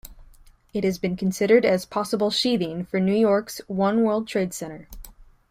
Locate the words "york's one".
3.13-4.01